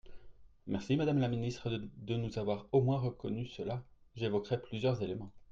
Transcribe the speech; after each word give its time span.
Merci, 0.65 0.95
madame 0.97 1.19
la 1.19 1.27
ministre, 1.27 1.69
de 1.69 2.15
nous 2.17 2.39
avoir 2.39 2.65
au 2.71 2.81
moins 2.81 2.97
reconnu 2.97 3.45
cela! 3.45 3.83
J’évoquerai 4.15 4.59
plusieurs 4.59 4.99
éléments. 5.03 5.31